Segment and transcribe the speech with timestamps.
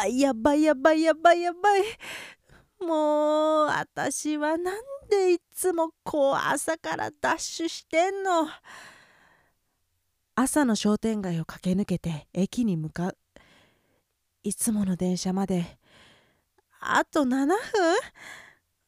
[0.00, 1.82] ばいやばいやばいやばいやばい。
[2.80, 4.80] もう私はなん
[5.10, 8.48] でいつもこう朝からダッシュしてんの？
[10.36, 13.16] 朝の商店街を駆け抜けて駅に向かう。
[14.42, 15.78] いつもの電車まで。
[16.80, 17.56] あと7分？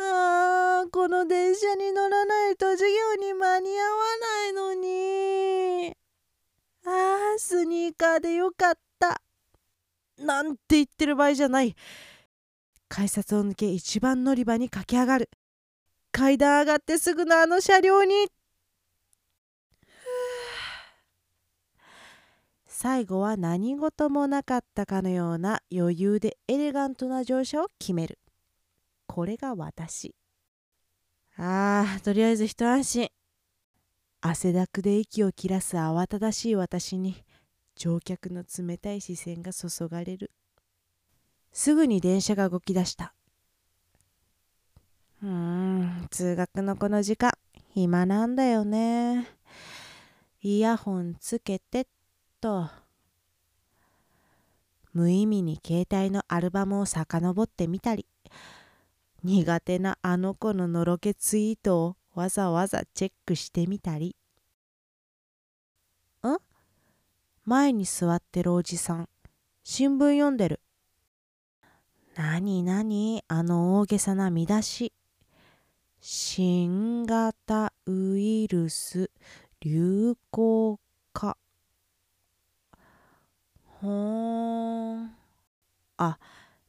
[0.00, 3.88] あーこの電車に乗らないと授業に間に合わ
[4.20, 5.96] ないのに。
[6.84, 9.22] あースニーカーでよかった。
[10.18, 11.76] なんて言ってる場合じゃない。
[12.88, 15.30] 改札を抜け一番乗り場に駆け上がる。
[16.10, 18.14] 階段上がってすぐのあの車両に。
[22.66, 28.18] 最後は何事もなかったかのような余裕でエレガントな乗車を決める。
[29.06, 30.14] これが私。
[31.36, 33.10] ああとりあえず一安心。
[34.20, 37.22] 汗だくで息を切らす慌ただしい私に。
[37.78, 40.32] 乗客の冷たい視線が注がれる。
[41.52, 43.14] すぐに電車が動き出した。
[45.22, 47.32] うーん通学のこの時間
[47.72, 49.26] 暇なんだよね。
[50.42, 51.86] イヤホンつけてっ
[52.40, 52.68] と。
[54.92, 58.06] 無意味に携帯のアルバムを遡ってみたり
[59.22, 64.16] 苦手なあの子ののろけツイートをわざわざチェックしてみたり
[66.26, 66.38] ん
[67.48, 69.08] 前に座ってるおじさん。
[69.64, 70.60] 新聞読んでる。
[72.14, 74.92] なになにあの大げさな見出し。
[75.98, 79.10] 新型ウイルス
[79.60, 80.78] 流行
[81.14, 81.38] 化
[83.80, 85.14] ほーん。
[85.96, 86.18] あ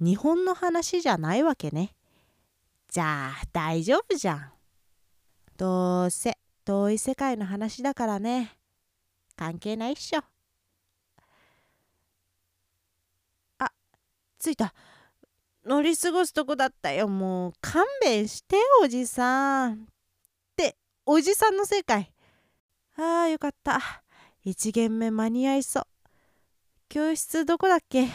[0.00, 1.94] 日本の話じゃないわけね。
[2.88, 4.52] じゃあ大丈夫じゃん。
[5.58, 8.56] どうせ遠い世界の話だからね。
[9.36, 10.31] 関係ないっしょ。
[14.42, 14.74] 着いた。
[15.64, 17.06] 乗り過ごすとこだったよ。
[17.06, 19.74] もう勘弁しておじさん。
[19.74, 19.76] っ
[20.56, 20.76] て
[21.06, 22.12] おじさんの正解
[22.96, 23.80] ああよかった。
[24.44, 25.84] 1限目間に合いそう。
[26.88, 28.08] 教室どこだっけ？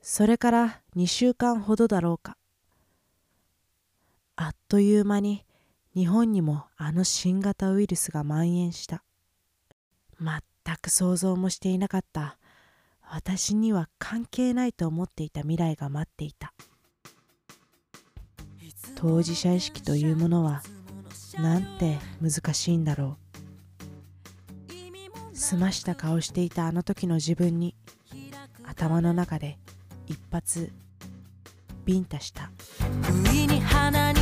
[0.00, 2.36] それから2週間ほどだろうか。
[4.36, 5.44] あっという間に
[5.94, 9.02] 日本にもあの新型ウイルスが蔓延した。
[10.20, 10.40] 全
[10.80, 12.38] く想像もしていなかった。
[13.14, 16.52] 私には関係ないと思っていた未来が待っていた。
[18.96, 20.64] 当事者意識というものは
[21.38, 23.16] なんて難しいんだろ
[25.32, 25.36] う。
[25.36, 27.76] 澄ました顔していたあの時の自分に
[28.64, 29.58] 頭の中で
[30.08, 30.72] 一発
[31.84, 32.50] ビンタした。
[33.00, 34.12] 不意に鼻